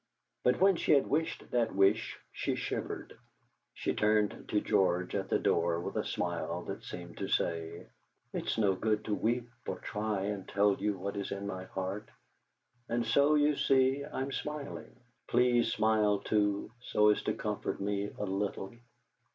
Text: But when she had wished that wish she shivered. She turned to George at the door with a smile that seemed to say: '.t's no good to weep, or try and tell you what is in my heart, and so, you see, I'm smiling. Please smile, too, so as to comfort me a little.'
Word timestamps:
But 0.43 0.59
when 0.59 0.77
she 0.77 0.93
had 0.93 1.05
wished 1.05 1.51
that 1.51 1.75
wish 1.75 2.17
she 2.31 2.55
shivered. 2.55 3.15
She 3.75 3.93
turned 3.93 4.45
to 4.49 4.59
George 4.59 5.13
at 5.13 5.29
the 5.29 5.37
door 5.37 5.79
with 5.79 5.95
a 5.95 6.03
smile 6.03 6.63
that 6.63 6.83
seemed 6.83 7.17
to 7.19 7.27
say: 7.27 7.85
'.t's 8.33 8.57
no 8.57 8.73
good 8.73 9.05
to 9.05 9.13
weep, 9.13 9.47
or 9.67 9.77
try 9.77 10.21
and 10.21 10.47
tell 10.49 10.73
you 10.73 10.97
what 10.97 11.17
is 11.17 11.31
in 11.31 11.45
my 11.45 11.65
heart, 11.65 12.09
and 12.89 13.05
so, 13.05 13.35
you 13.35 13.55
see, 13.55 14.03
I'm 14.03 14.31
smiling. 14.31 14.95
Please 15.27 15.71
smile, 15.71 16.17
too, 16.17 16.71
so 16.81 17.09
as 17.11 17.21
to 17.21 17.33
comfort 17.35 17.79
me 17.79 18.09
a 18.17 18.25
little.' 18.25 18.73